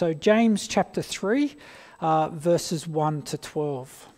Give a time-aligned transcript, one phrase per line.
[0.00, 1.54] So, James chapter 3,
[2.00, 4.08] uh, verses 1 to 12.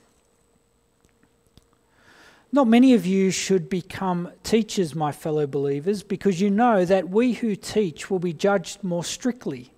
[2.53, 7.33] Not many of you should become teachers, my fellow believers, because you know that we
[7.33, 9.73] who teach will be judged more strictly.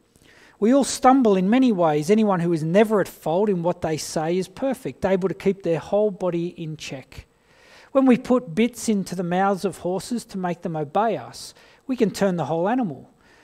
[0.60, 2.10] We all stumble in many ways.
[2.10, 5.62] Anyone who is never at fault in what they say is perfect, able to keep
[5.62, 7.24] their whole body in check.
[7.92, 11.54] When we put bits into the mouths of horses to make them obey us,
[11.86, 13.08] we can turn the whole animal.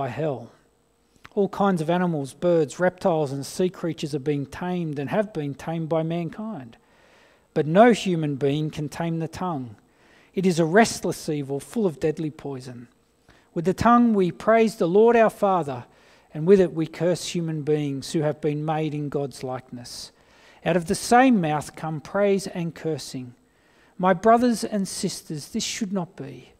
[0.00, 0.50] by hell.
[1.34, 5.54] All kinds of animals, birds, reptiles, and sea creatures are being tamed and have been
[5.54, 6.78] tamed by mankind.
[7.52, 9.76] But no human being can tame the tongue.
[10.34, 12.88] It is a restless evil full of deadly poison.
[13.52, 15.84] With the tongue we praise the Lord our Father,
[16.32, 20.12] and with it we curse human beings who have been made in God's likeness.
[20.64, 23.34] Out of the same mouth come praise and cursing.
[23.98, 26.54] My brothers and sisters, this should not be.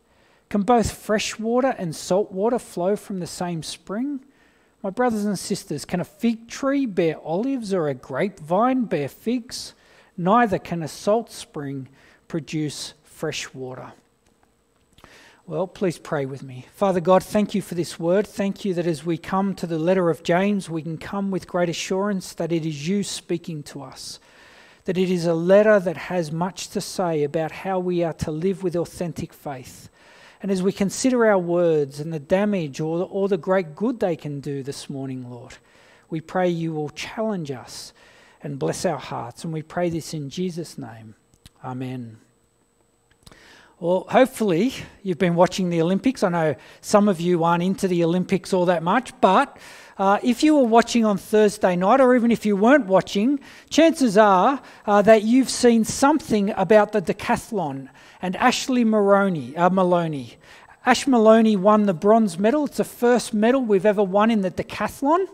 [0.50, 4.20] Can both fresh water and salt water flow from the same spring?
[4.82, 9.74] My brothers and sisters, can a fig tree bear olives or a grapevine bear figs?
[10.16, 11.88] Neither can a salt spring
[12.26, 13.92] produce fresh water.
[15.46, 16.66] Well, please pray with me.
[16.74, 18.26] Father God, thank you for this word.
[18.26, 21.46] Thank you that as we come to the letter of James, we can come with
[21.46, 24.18] great assurance that it is you speaking to us,
[24.84, 28.30] that it is a letter that has much to say about how we are to
[28.30, 29.88] live with authentic faith.
[30.42, 34.16] And as we consider our words and the damage or, or the great good they
[34.16, 35.54] can do this morning, Lord,
[36.08, 37.92] we pray you will challenge us
[38.42, 39.44] and bless our hearts.
[39.44, 41.14] And we pray this in Jesus' name.
[41.62, 42.18] Amen.
[43.80, 46.22] Well, hopefully, you've been watching the Olympics.
[46.22, 49.56] I know some of you aren't into the Olympics all that much, but
[49.96, 54.18] uh, if you were watching on Thursday night, or even if you weren't watching, chances
[54.18, 57.88] are uh, that you've seen something about the decathlon
[58.22, 60.36] and Ashley Maroney, uh, Moloney.
[60.86, 62.64] Ash Moloney won the bronze medal.
[62.64, 65.26] It's the first medal we've ever won in the decathlon.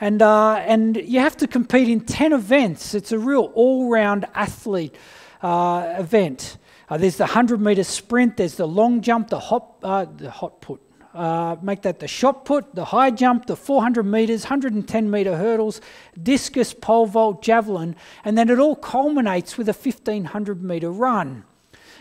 [0.00, 2.94] And, uh, and you have to compete in 10 events.
[2.94, 4.94] It's a real all round athlete
[5.42, 6.56] uh, event.
[6.88, 10.60] Uh, there's the 100 metre sprint, there's the long jump, the hot, uh, the hot
[10.60, 10.80] put,
[11.14, 15.80] uh, make that the shot put, the high jump, the 400 metres, 110 metre hurdles,
[16.20, 21.44] discus, pole vault, javelin, and then it all culminates with a 1500 metre run.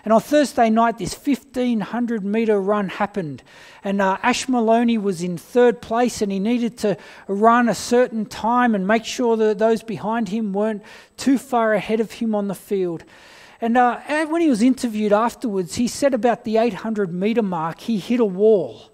[0.03, 3.43] And on Thursday night, this 1500 metre run happened.
[3.83, 8.25] And uh, Ash Moloney was in third place and he needed to run a certain
[8.25, 10.83] time and make sure that those behind him weren't
[11.17, 13.03] too far ahead of him on the field.
[13.61, 17.99] And uh, when he was interviewed afterwards, he said about the 800 metre mark, he
[17.99, 18.89] hit a wall.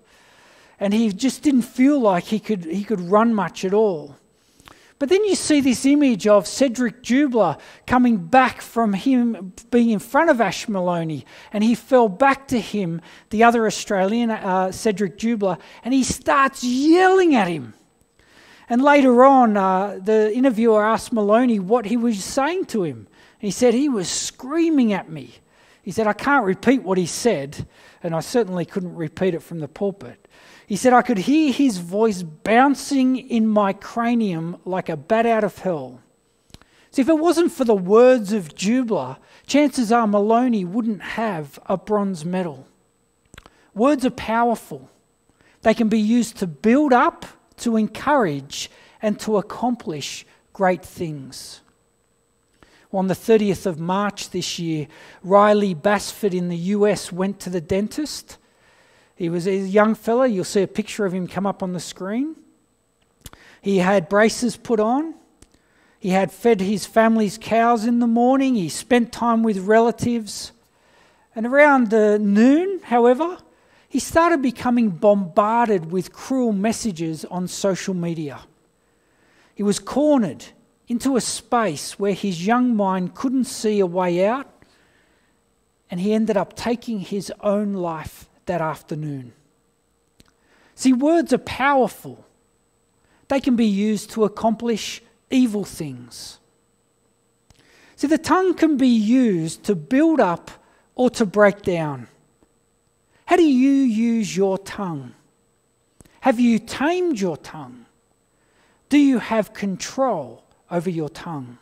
[0.79, 4.15] And he just didn't feel like he could, he could run much at all.
[5.05, 9.99] But then you see this image of Cedric Dubler coming back from him being in
[9.99, 15.19] front of Ash Moloney, and he fell back to him, the other Australian, uh, Cedric
[15.19, 17.75] Dubler, and he starts yelling at him.
[18.67, 23.07] And later on, uh, the interviewer asked Moloney what he was saying to him.
[23.37, 25.35] He said he was screaming at me.
[25.83, 27.67] He said, I can't repeat what he said,
[28.01, 30.24] and I certainly couldn't repeat it from the pulpit.
[30.67, 35.43] He said, I could hear his voice bouncing in my cranium like a bat out
[35.43, 36.01] of hell.
[36.91, 41.77] See, if it wasn't for the words of Dubler, chances are Moloney wouldn't have a
[41.77, 42.67] bronze medal.
[43.73, 44.89] Words are powerful,
[45.61, 47.25] they can be used to build up,
[47.57, 48.71] to encourage,
[49.01, 51.61] and to accomplish great things
[52.95, 54.87] on the 30th of March this year,
[55.23, 58.37] Riley Basford in the US went to the dentist.
[59.15, 60.27] He was a young fella.
[60.27, 62.35] You'll see a picture of him come up on the screen.
[63.61, 65.15] He had braces put on.
[65.99, 68.55] He had fed his family's cows in the morning.
[68.55, 70.51] He spent time with relatives.
[71.35, 73.37] And around the noon, however,
[73.89, 78.41] he started becoming bombarded with cruel messages on social media.
[79.55, 80.45] He was cornered
[80.87, 84.47] into a space where his young mind couldn't see a way out,
[85.89, 89.33] and he ended up taking his own life that afternoon.
[90.75, 92.25] See, words are powerful,
[93.27, 96.39] they can be used to accomplish evil things.
[97.95, 100.51] See, the tongue can be used to build up
[100.95, 102.07] or to break down.
[103.25, 105.13] How do you use your tongue?
[106.21, 107.85] Have you tamed your tongue?
[108.89, 111.57] Do you have control over your tongue?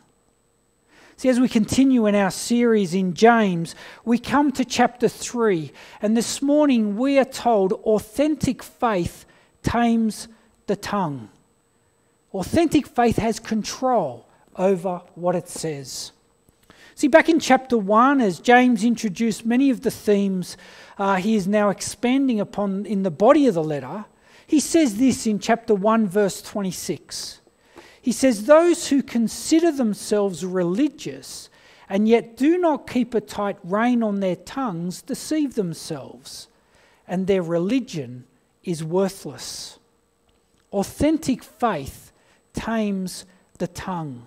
[1.16, 3.74] See, as we continue in our series in James,
[4.04, 5.72] we come to chapter 3,
[6.02, 9.24] and this morning we are told authentic faith
[9.62, 10.26] tames
[10.66, 11.28] the tongue.
[12.32, 14.26] Authentic faith has control
[14.56, 16.10] over what it says.
[16.96, 20.56] See, back in chapter 1, as James introduced many of the themes
[20.98, 24.04] uh, he is now expanding upon in the body of the letter,
[24.46, 27.40] he says this in chapter 1, verse 26.
[28.04, 31.48] He says, Those who consider themselves religious
[31.88, 36.48] and yet do not keep a tight rein on their tongues deceive themselves,
[37.08, 38.26] and their religion
[38.62, 39.78] is worthless.
[40.70, 42.12] Authentic faith
[42.52, 43.24] tames
[43.56, 44.26] the tongue.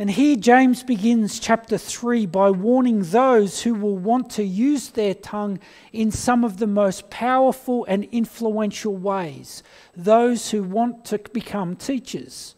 [0.00, 5.12] And here James begins chapter 3 by warning those who will want to use their
[5.12, 5.58] tongue
[5.92, 9.62] in some of the most powerful and influential ways,
[9.94, 12.54] those who want to become teachers.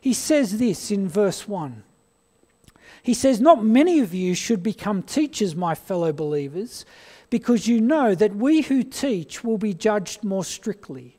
[0.00, 1.84] He says this in verse 1.
[3.04, 6.84] He says, Not many of you should become teachers, my fellow believers,
[7.30, 11.18] because you know that we who teach will be judged more strictly.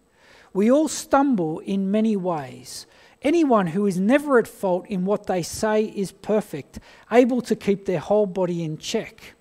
[0.54, 2.88] We all stumble in many ways.
[3.22, 6.80] Anyone who is never at fault in what they say is perfect,
[7.12, 9.36] able to keep their whole body in check.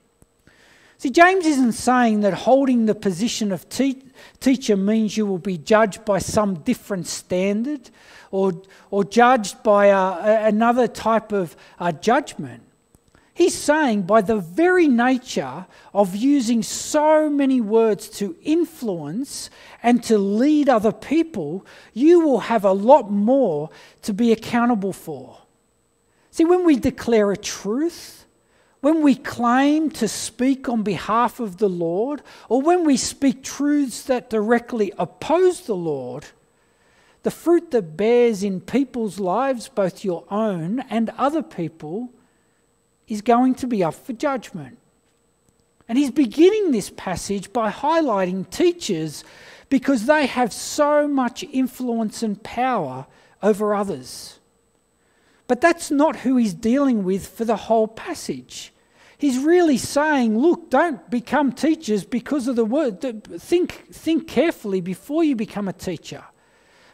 [0.98, 4.02] See, James isn't saying that holding the position of te-
[4.38, 7.88] teacher means you will be judged by some different standard
[8.30, 8.60] or,
[8.90, 12.64] or judged by a, another type of uh, judgment.
[13.40, 15.64] He's saying, by the very nature
[15.94, 19.48] of using so many words to influence
[19.82, 21.64] and to lead other people,
[21.94, 23.70] you will have a lot more
[24.02, 25.38] to be accountable for.
[26.30, 28.26] See, when we declare a truth,
[28.82, 32.20] when we claim to speak on behalf of the Lord,
[32.50, 36.26] or when we speak truths that directly oppose the Lord,
[37.22, 42.12] the fruit that bears in people's lives, both your own and other people,
[43.10, 44.78] is going to be up for judgment.
[45.86, 49.24] And he's beginning this passage by highlighting teachers
[49.68, 53.06] because they have so much influence and power
[53.42, 54.38] over others.
[55.48, 58.72] But that's not who he's dealing with for the whole passage.
[59.18, 63.00] He's really saying, look, don't become teachers because of the word.
[63.40, 66.24] Think, think carefully before you become a teacher.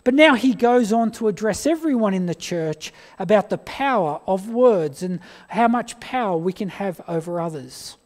[0.07, 4.49] But now he goes on to address everyone in the church about the power of
[4.49, 5.19] words and
[5.49, 7.97] how much power we can have over others.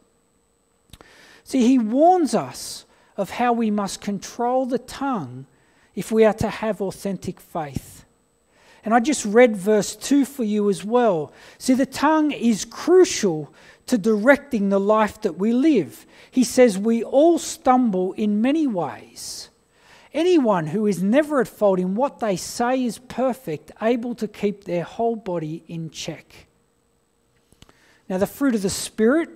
[1.43, 2.85] See, he warns us
[3.17, 5.45] of how we must control the tongue
[5.93, 8.03] if we are to have authentic faith.
[8.83, 11.31] And I just read verse 2 for you as well.
[11.59, 13.53] See, the tongue is crucial
[13.85, 16.07] to directing the life that we live.
[16.31, 19.50] He says we all stumble in many ways.
[20.13, 24.65] Anyone who is never at fault in what they say is perfect, able to keep
[24.65, 26.47] their whole body in check.
[28.09, 29.29] Now, the fruit of the Spirit,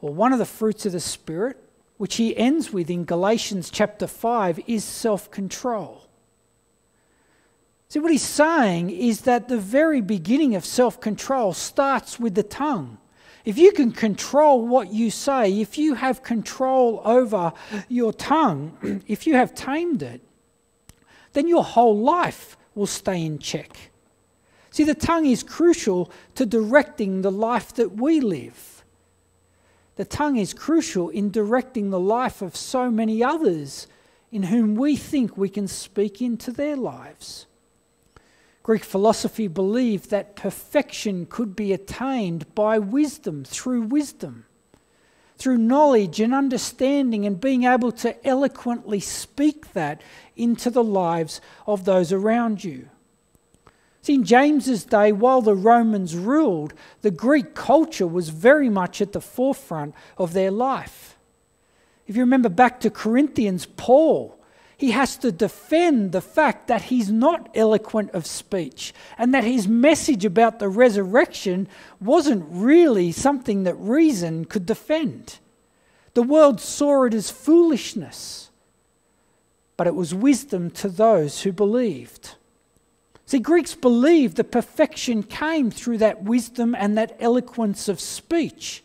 [0.00, 1.56] or one of the fruits of the Spirit,
[1.96, 6.02] which he ends with in Galatians chapter 5, is self control.
[7.88, 12.42] See, what he's saying is that the very beginning of self control starts with the
[12.42, 12.98] tongue.
[13.44, 17.52] If you can control what you say, if you have control over
[17.88, 20.20] your tongue, if you have tamed it,
[21.32, 23.90] then your whole life will stay in check.
[24.70, 28.84] See, the tongue is crucial to directing the life that we live.
[29.96, 33.86] The tongue is crucial in directing the life of so many others
[34.30, 37.46] in whom we think we can speak into their lives.
[38.62, 44.46] Greek philosophy believed that perfection could be attained by wisdom, through wisdom,
[45.36, 50.00] through knowledge and understanding, and being able to eloquently speak that
[50.36, 52.88] into the lives of those around you.
[54.02, 59.12] See, in James's day, while the Romans ruled, the Greek culture was very much at
[59.12, 61.16] the forefront of their life.
[62.06, 64.38] If you remember back to Corinthians, Paul
[64.82, 69.68] he has to defend the fact that he's not eloquent of speech and that his
[69.68, 71.68] message about the resurrection
[72.00, 75.38] wasn't really something that reason could defend.
[76.14, 78.50] The world saw it as foolishness,
[79.76, 82.34] but it was wisdom to those who believed.
[83.24, 88.82] See, Greeks believed that perfection came through that wisdom and that eloquence of speech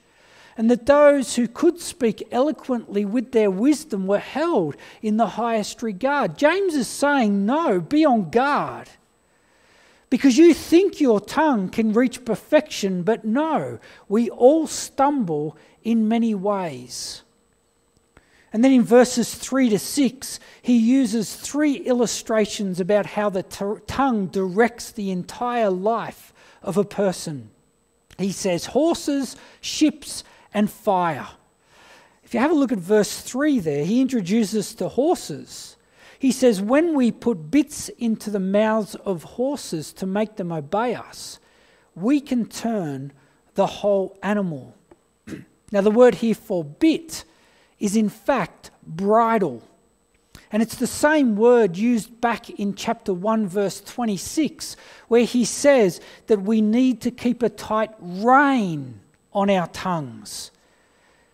[0.58, 5.84] and that those who could speak eloquently with their wisdom were held in the highest
[5.84, 6.38] regard.
[6.38, 8.90] James is saying, No, be on guard.
[10.10, 16.34] Because you think your tongue can reach perfection, but no, we all stumble in many
[16.34, 17.24] ways.
[18.54, 23.66] And then in verses 3 to 6, he uses three illustrations about how the t-
[23.86, 26.34] tongue directs the entire life
[26.64, 27.52] of a person.
[28.18, 30.24] He says horses, ships,
[30.58, 31.28] and fire.
[32.24, 35.76] If you have a look at verse 3 there, he introduces to horses.
[36.18, 40.96] He says, When we put bits into the mouths of horses to make them obey
[40.96, 41.38] us,
[41.94, 43.14] we can turn
[43.54, 44.74] the whole animal.
[45.72, 47.24] now, the word here for bit
[47.78, 49.62] is in fact bridle.
[50.52, 54.76] And it's the same word used back in chapter 1, verse 26,
[55.08, 59.02] where he says that we need to keep a tight rein
[59.38, 60.50] on our tongues.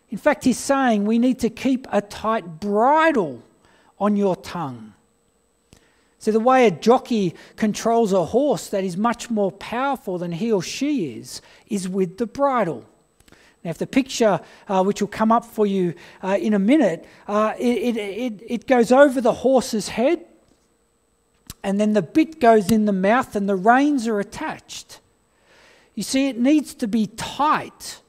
[0.10, 3.42] In fact, he's saying we need to keep a tight bridle
[3.98, 4.94] on your tongue.
[6.20, 10.52] So, the way a jockey controls a horse that is much more powerful than he
[10.52, 12.86] or she is, is with the bridle.
[13.64, 17.06] Now, if the picture, uh, which will come up for you uh, in a minute,
[17.26, 20.26] uh, it, it, it goes over the horse's head,
[21.64, 25.00] and then the bit goes in the mouth, and the reins are attached.
[25.96, 28.00] You see, it needs to be tight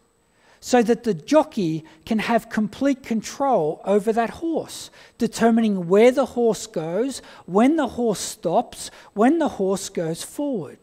[0.60, 6.66] so that the jockey can have complete control over that horse, determining where the horse
[6.66, 10.78] goes, when the horse stops, when the horse goes forward.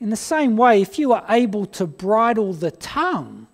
[0.00, 3.46] In the same way, if you are able to bridle the tongue,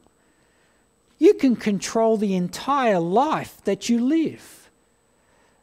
[1.19, 4.71] you can control the entire life that you live.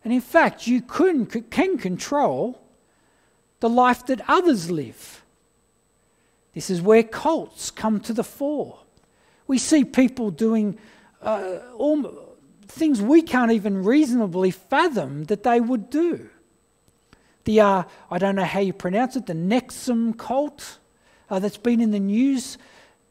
[0.03, 2.61] And in fact, you can, control
[3.59, 5.20] the life that others live.
[6.53, 8.79] This is where cults come to the fore.
[9.47, 10.77] We see people doing
[11.21, 12.35] uh, all,
[12.67, 16.29] things we can't even reasonably fathom that they would do
[17.45, 20.79] the, uh, I don't know how you pronounce it, the NXIVM cult
[21.29, 22.57] uh, that's been in the news.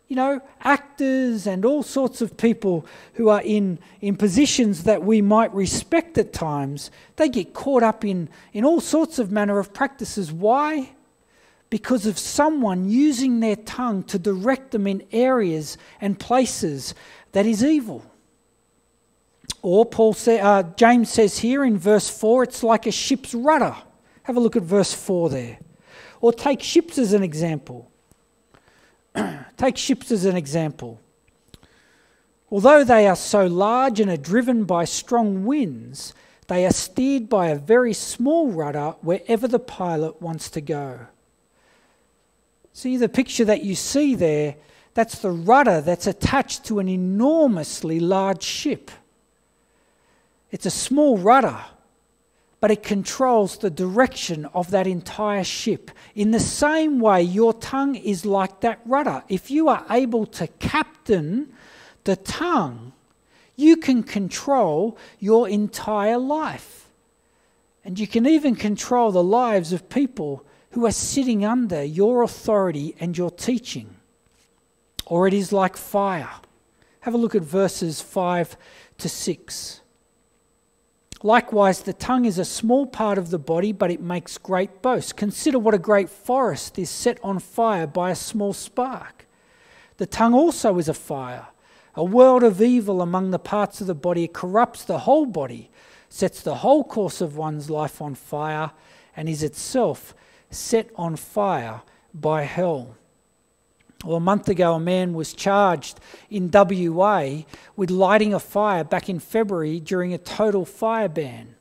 [0.09, 5.23] You know, actors and all sorts of people who are in, in positions that we
[5.23, 9.73] might respect at times, they get caught up in, in all sorts of manner of
[9.73, 10.33] practices.
[10.33, 10.91] Why?
[11.71, 16.95] Because of someone using their tongue to direct them in areas and places
[17.33, 18.05] that is evil.
[19.63, 23.77] Or Paul say, uh, James says here in verse 4, it's like a ship's rudder.
[24.25, 25.59] Have a look at verse 4 there.
[26.21, 27.91] Or take ships as an example.
[29.57, 31.01] take ships as an example.
[32.51, 36.15] Although they are so large and are driven by strong winds,
[36.49, 41.07] they are steered by a very small rudder wherever the pilot wants to go.
[42.81, 44.57] See the picture that you see there?
[44.95, 48.91] That's the rudder that's attached to an enormously large ship.
[50.51, 51.63] It's a small rudder
[52.59, 55.91] but it controls the direction of that entire ship.
[56.15, 59.25] In the same way, your tongue is like that rudder.
[59.29, 61.53] If you are able to captain
[62.05, 62.93] the tongue,
[63.57, 66.89] you can control your entire life.
[67.85, 72.95] And you can even control the lives of people who are sitting under your authority
[73.01, 73.97] and your teaching.
[75.07, 76.31] Or it is like fire.
[77.01, 78.57] Have a look at verses 5
[78.99, 79.81] to 6.
[81.23, 85.17] Likewise, the tongue is a small part of the body, but it makes great boast.
[85.17, 89.27] Consider what a great forest is set on fire by a small spark.
[89.99, 91.49] The tongue also is a fire,
[91.95, 94.25] a world of evil among the parts of the body.
[94.25, 95.69] It corrupts the whole body,
[96.09, 98.71] sets the whole course of one's life on fire,
[99.15, 100.15] and is itself
[100.51, 102.97] set on fire by hell.
[104.05, 107.43] Well, a month ago, a man was charged in WA
[107.77, 111.57] with lighting a fire back in February during a total fire ban.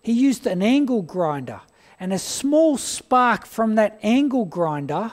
[0.00, 1.60] He used an angle grinder,
[2.00, 5.12] and a small spark from that angle grinder,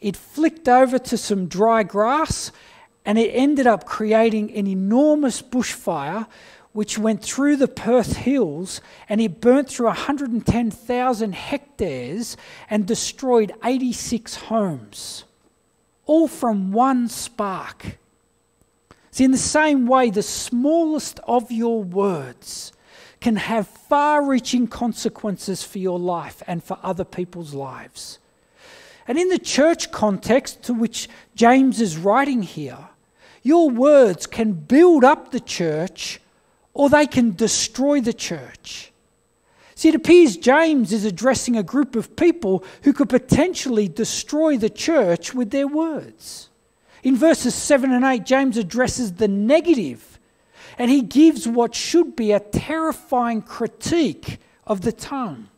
[0.00, 2.52] it flicked over to some dry grass,
[3.04, 6.26] and it ended up creating an enormous bushfire
[6.72, 12.36] which went through the Perth Hills and it burnt through 110,000 hectares
[12.70, 15.24] and destroyed 86 homes
[16.06, 17.98] all from one spark.
[19.10, 22.72] See, in the same way, the smallest of your words
[23.20, 28.18] can have far reaching consequences for your life and for other people's lives.
[29.06, 32.88] And in the church context to which James is writing here,
[33.42, 36.20] your words can build up the church
[36.74, 38.92] or they can destroy the church.
[39.74, 44.70] See, it appears James is addressing a group of people who could potentially destroy the
[44.70, 46.50] church with their words.
[47.02, 50.20] In verses 7 and 8, James addresses the negative,
[50.78, 55.48] and he gives what should be a terrifying critique of the tongue.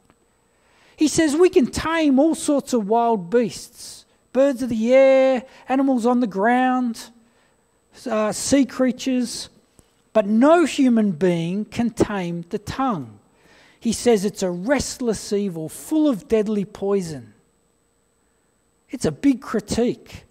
[0.96, 6.04] He says we can tame all sorts of wild beasts birds of the air, animals
[6.04, 7.10] on the ground,
[8.10, 9.48] uh, sea creatures,
[10.14, 13.18] but no human being can tame the tongue.
[13.80, 17.34] He says it's a restless evil full of deadly poison.
[18.88, 20.24] It's a big critique.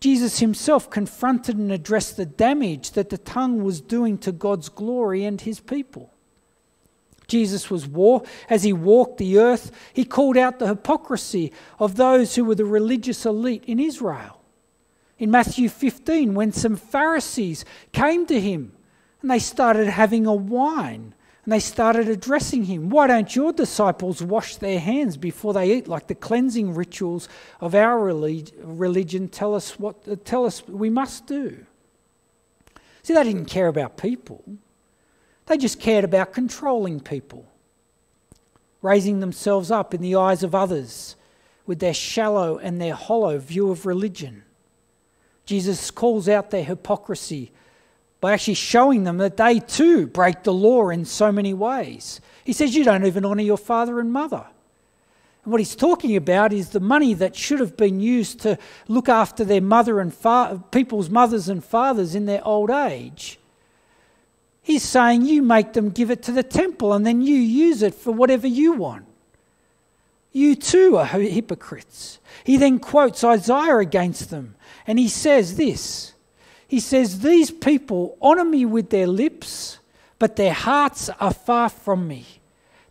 [0.00, 5.24] Jesus himself confronted and addressed the damage that the tongue was doing to God's glory
[5.24, 6.12] and his people.
[7.26, 12.34] Jesus was war as he walked the earth, he called out the hypocrisy of those
[12.34, 14.37] who were the religious elite in Israel.
[15.18, 18.72] In Matthew 15, when some Pharisees came to him
[19.20, 21.14] and they started having a whine
[21.48, 22.90] and they started addressing him.
[22.90, 27.26] Why don't your disciples wash their hands before they eat, like the cleansing rituals
[27.58, 31.64] of our religion tell us what tell us we must do?
[33.02, 34.44] See, they didn't care about people.
[35.46, 37.46] They just cared about controlling people,
[38.82, 41.16] raising themselves up in the eyes of others
[41.64, 44.44] with their shallow and their hollow view of religion.
[45.48, 47.50] Jesus calls out their hypocrisy
[48.20, 52.20] by actually showing them that they too break the law in so many ways.
[52.44, 54.44] He says, You don't even honour your father and mother.
[55.44, 59.08] And what he's talking about is the money that should have been used to look
[59.08, 63.38] after their mother and fa- people's mothers and fathers in their old age.
[64.60, 67.94] He's saying you make them give it to the temple and then you use it
[67.94, 69.06] for whatever you want.
[70.30, 72.18] You too are hypocrites.
[72.44, 74.56] He then quotes Isaiah against them
[74.88, 76.14] and he says this
[76.68, 79.78] he says, These people honor me with their lips,
[80.18, 82.26] but their hearts are far from me.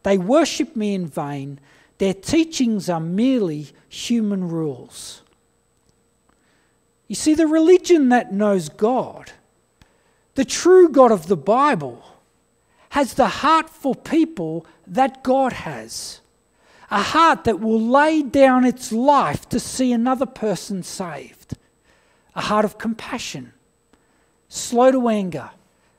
[0.02, 1.60] They worship me in vain.
[2.00, 5.22] Their teachings are merely human rules.
[7.08, 9.32] You see, the religion that knows God,
[10.36, 12.04] the true God of the Bible,
[12.90, 16.22] has the heart for people that God has.
[16.90, 21.37] A heart that will lay down its life to see another person saved.
[22.38, 23.52] A heart of compassion
[24.50, 25.50] slow to anger,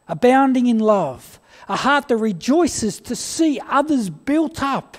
[0.06, 4.96] abounding in love, a heart that rejoices to see others built up,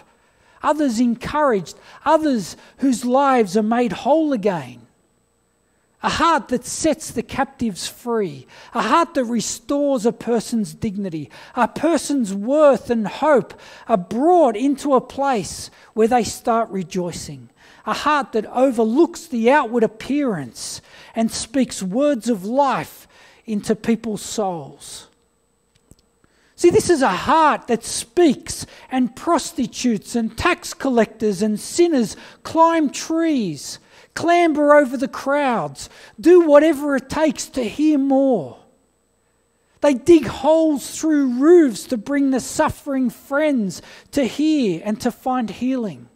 [0.62, 4.82] others encouraged, others whose lives are made whole again.
[6.02, 11.68] A heart that sets the captives free, a heart that restores a person's dignity, a
[11.68, 17.50] person's worth and hope are brought into a place where they start rejoicing.
[17.86, 20.82] A heart that overlooks the outward appearance
[21.16, 23.08] and speaks words of life
[23.46, 25.08] into people's souls.
[26.60, 32.90] See, this is a heart that speaks, and prostitutes and tax collectors and sinners climb
[32.90, 33.80] trees,
[34.14, 38.60] clamber over the crowds, do whatever it takes to hear more.
[39.80, 45.50] They dig holes through roofs to bring the suffering friends to hear and to find
[45.50, 46.09] healing.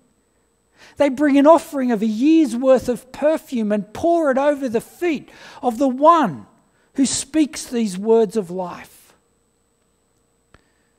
[0.97, 4.81] They bring an offering of a year's worth of perfume and pour it over the
[4.81, 5.29] feet
[5.61, 6.45] of the one
[6.95, 9.13] who speaks these words of life.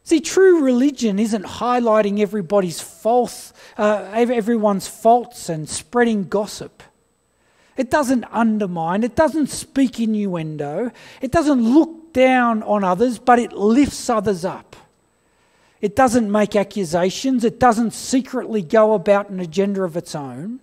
[0.02, 6.83] See, true religion isn't highlighting everybody's false, uh, everyone's faults and spreading gossip.
[7.76, 13.52] It doesn't undermine, it doesn't speak innuendo, it doesn't look down on others, but it
[13.52, 14.76] lifts others up.
[15.85, 20.61] It doesn't make accusations, it doesn't secretly go about an agenda of its own.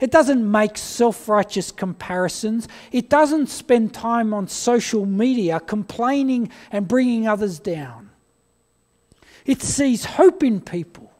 [0.00, 2.66] It doesn't make self righteous comparisons.
[2.90, 8.08] It doesn't spend time on social media complaining and bringing others down.
[9.44, 11.12] It sees hope in people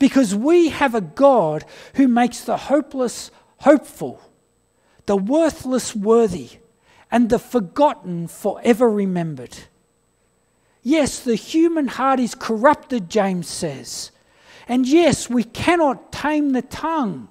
[0.00, 4.20] because we have a God who makes the hopeless hopeful,
[5.06, 6.48] the worthless worthy,
[7.12, 9.56] and the forgotten forever remembered.
[10.86, 14.12] Yes, the human heart is corrupted, James says.
[14.68, 17.26] And yes, we cannot tame the tongue.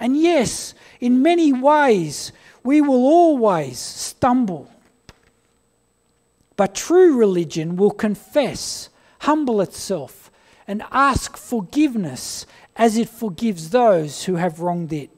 [0.00, 2.32] And yes, in many ways,
[2.64, 4.68] we will always stumble.
[6.56, 8.88] But true religion will confess,
[9.20, 10.32] humble itself,
[10.66, 15.10] and ask forgiveness as it forgives those who have wronged it.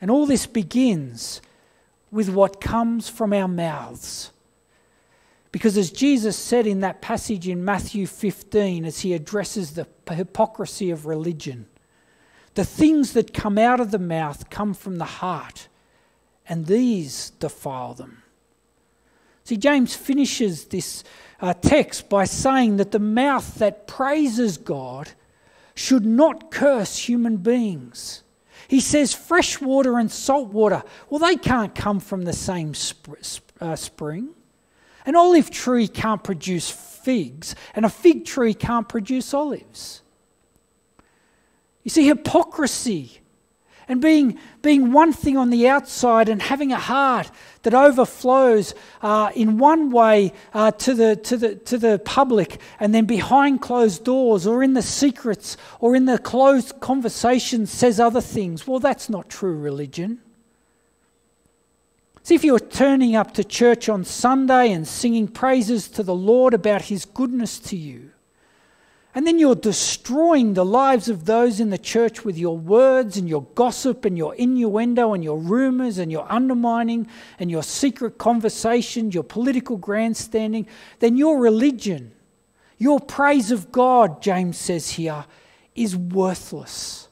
[0.00, 1.40] And all this begins
[2.10, 4.32] with what comes from our mouths.
[5.52, 10.90] Because as Jesus said in that passage in Matthew 15, as he addresses the hypocrisy
[10.90, 11.66] of religion,
[12.54, 15.68] the things that come out of the mouth come from the heart,
[16.48, 18.22] and these defile them.
[19.44, 21.02] See, James finishes this
[21.40, 25.10] uh, text by saying that the mouth that praises God
[25.74, 28.22] should not curse human beings.
[28.68, 33.18] He says fresh water and salt water, well, they can't come from the same sp-
[33.60, 34.30] uh, spring.
[35.06, 40.02] An olive tree can't produce figs, and a fig tree can't produce olives.
[41.82, 43.20] You see, hypocrisy
[43.90, 47.28] and being, being one thing on the outside and having a heart
[47.62, 52.94] that overflows uh, in one way uh, to, the, to, the, to the public and
[52.94, 58.20] then behind closed doors or in the secrets or in the closed conversations says other
[58.20, 58.64] things.
[58.64, 60.20] Well, that's not true religion.
[62.22, 66.54] See, if you're turning up to church on Sunday and singing praises to the Lord
[66.54, 68.10] about his goodness to you,
[69.12, 73.28] and then you're destroying the lives of those in the church with your words and
[73.28, 77.08] your gossip and your innuendo and your rumors and your undermining
[77.40, 80.68] and your secret conversations, your political grandstanding,
[81.00, 82.12] then your religion,
[82.78, 85.24] your praise of God, James says here,
[85.74, 87.08] is worthless.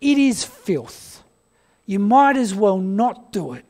[0.00, 1.24] It is filth.
[1.86, 3.64] You might as well not do it.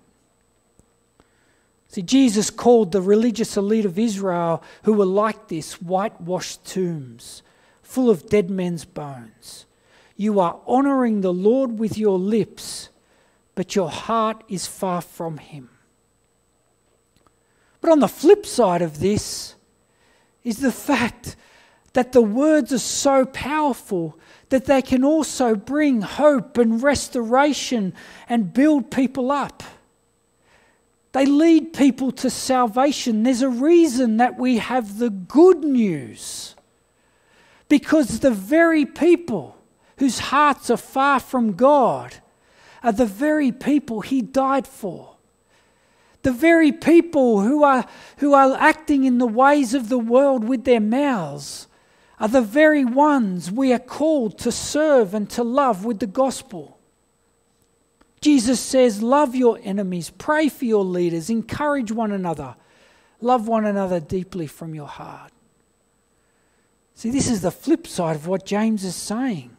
[1.91, 7.43] See, Jesus called the religious elite of Israel, who were like this, whitewashed tombs,
[7.83, 9.67] full of dead men's bones.
[10.17, 12.91] You are honoring the Lord with your lips,
[13.57, 15.69] but your heart is far from Him.
[17.81, 19.57] But on the flip side of this
[20.45, 21.35] is the fact
[21.95, 24.17] that the words are so powerful
[24.51, 27.95] that they can also bring hope and restoration
[28.29, 29.65] and build people up.
[31.13, 33.23] They lead people to salvation.
[33.23, 36.55] There's a reason that we have the good news.
[37.69, 39.57] Because the very people
[39.99, 42.17] whose hearts are far from God
[42.83, 45.17] are the very people He died for.
[46.23, 47.87] The very people who are,
[48.19, 51.67] who are acting in the ways of the world with their mouths
[52.19, 56.80] are the very ones we are called to serve and to love with the gospel.
[58.21, 62.55] Jesus says, Love your enemies, pray for your leaders, encourage one another,
[63.21, 65.33] love one another deeply from your heart.
[66.95, 69.57] See, this is the flip side of what James is saying.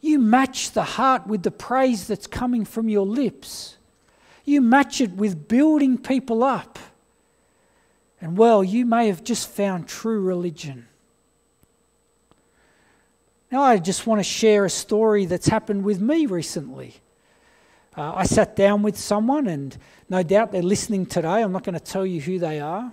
[0.00, 3.76] You match the heart with the praise that's coming from your lips.
[4.44, 6.78] You match it with building people up.
[8.20, 10.86] And well, you may have just found true religion.
[13.50, 17.00] Now, I just want to share a story that's happened with me recently.
[17.98, 19.76] Uh, I sat down with someone, and
[20.08, 21.42] no doubt they're listening today.
[21.42, 22.92] I'm not going to tell you who they are.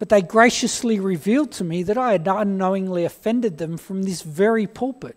[0.00, 4.66] But they graciously revealed to me that I had unknowingly offended them from this very
[4.66, 5.16] pulpit.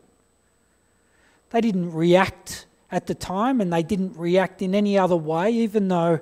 [1.49, 5.87] They didn't react at the time, and they didn't react in any other way, even
[5.87, 6.19] though,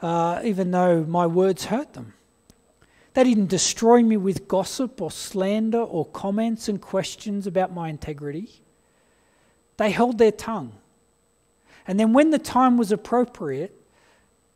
[0.00, 2.14] uh, even though my words hurt them.
[3.12, 8.62] They didn't destroy me with gossip or slander or comments and questions about my integrity.
[9.76, 10.72] They held their tongue.
[11.88, 13.74] And then when the time was appropriate,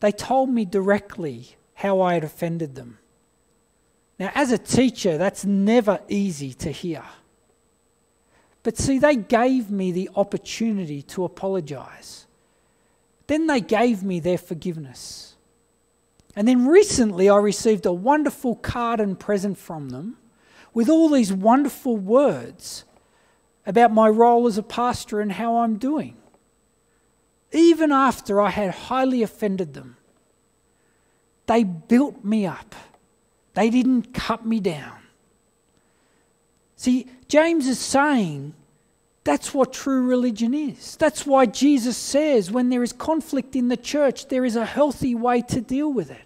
[0.01, 2.99] they told me directly how I had offended them.
[4.19, 7.03] Now, as a teacher, that's never easy to hear.
[8.63, 12.27] But see, they gave me the opportunity to apologize.
[13.27, 15.35] Then they gave me their forgiveness.
[16.37, 20.19] And then recently, I received a wonderful card and present from them
[20.75, 22.85] with all these wonderful words
[23.67, 26.17] about my role as a pastor and how I'm doing
[27.53, 29.97] even after I had highly offended them.
[31.47, 32.75] They built me up,
[33.55, 34.99] they didn't cut me down.
[36.77, 38.55] See, James is saying
[39.25, 40.97] that's what true religion is.
[40.97, 45.15] That's why Jesus says when there is conflict in the church, there is a healthy
[45.15, 46.25] way to deal with it.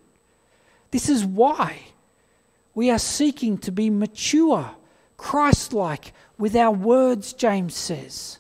[0.93, 1.81] This is why
[2.75, 4.71] we are seeking to be mature,
[5.17, 8.39] Christ like with our words, James says.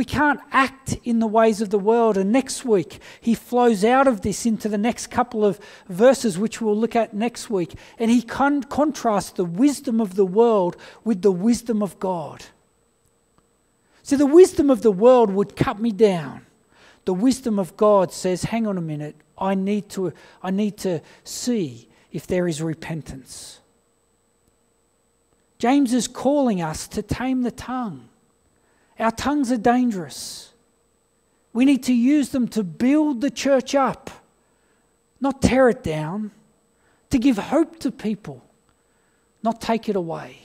[0.00, 2.16] We can't act in the ways of the world.
[2.16, 5.60] And next week, he flows out of this into the next couple of
[5.90, 7.74] verses, which we'll look at next week.
[7.98, 12.46] And he con- contrasts the wisdom of the world with the wisdom of God.
[14.02, 16.46] So the wisdom of the world would cut me down.
[17.04, 21.02] The wisdom of God says, hang on a minute, I need to, I need to
[21.24, 23.60] see if there is repentance.
[25.58, 28.09] James is calling us to tame the tongue.
[28.98, 30.52] Our tongues are dangerous.
[31.52, 34.10] We need to use them to build the church up,
[35.20, 36.30] not tear it down,
[37.10, 38.44] to give hope to people,
[39.42, 40.38] not take it away.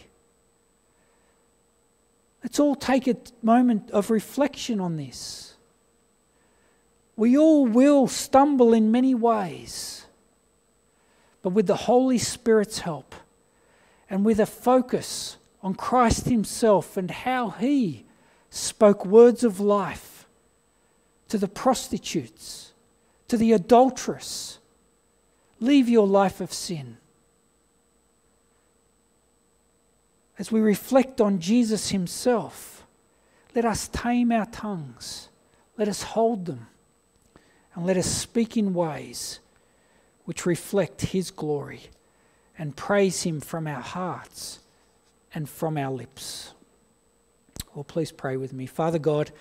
[2.43, 5.55] Let's all take a moment of reflection on this.
[7.15, 10.05] We all will stumble in many ways,
[11.41, 13.15] but with the Holy Spirit's help
[14.10, 18.04] and with a focus on Christ Himself and how He
[18.55, 20.27] spoke words of life
[21.27, 22.73] to the prostitutes,
[23.27, 24.59] to the adulteress.
[25.59, 26.97] Leave your life of sin.
[30.37, 32.85] As we reflect on Jesus himself,
[33.53, 35.29] let us tame our tongues,
[35.77, 36.67] let us hold them,
[37.73, 39.39] and let us speak in ways
[40.25, 41.83] which reflect His glory
[42.57, 44.59] and praise Him from our hearts
[45.33, 46.53] and from our lips.
[47.75, 48.67] Well, please pray with me.
[48.67, 49.31] Father God,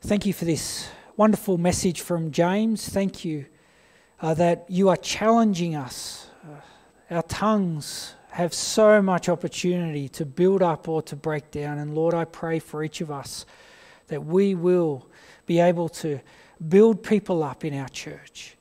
[0.00, 2.88] thank you for this wonderful message from James.
[2.88, 3.44] Thank you
[4.22, 6.28] uh, that you are challenging us.
[6.42, 11.76] Uh, our tongues have so much opportunity to build up or to break down.
[11.76, 13.44] And Lord, I pray for each of us
[14.06, 15.06] that we will
[15.44, 16.20] be able to
[16.66, 18.56] build people up in our church,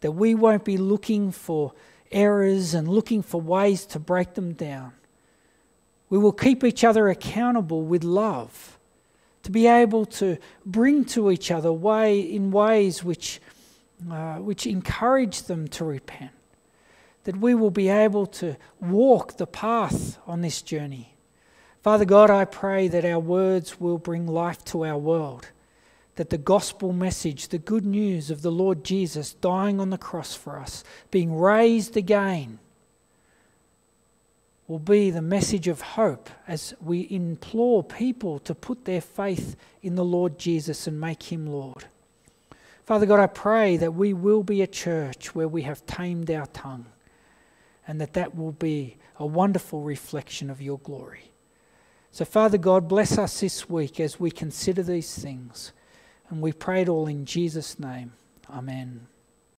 [0.00, 1.74] that we won't be looking for
[2.10, 4.94] errors and looking for ways to break them down.
[6.14, 8.78] We will keep each other accountable with love,
[9.42, 13.40] to be able to bring to each other way in ways which,
[14.08, 16.30] uh, which encourage them to repent
[17.24, 21.16] that we will be able to walk the path on this journey.
[21.82, 25.48] Father God, I pray that our words will bring life to our world,
[26.14, 30.32] that the gospel message, the good news of the Lord Jesus dying on the cross
[30.32, 32.60] for us, being raised again,
[34.66, 39.94] will be the message of hope as we implore people to put their faith in
[39.94, 41.84] the Lord Jesus and make him Lord.
[42.86, 46.46] Father God, I pray that we will be a church where we have tamed our
[46.46, 46.86] tongue
[47.86, 51.30] and that that will be a wonderful reflection of your glory.
[52.10, 55.72] So, Father God, bless us this week as we consider these things.
[56.28, 58.12] And we pray it all in Jesus' name.
[58.48, 59.08] Amen.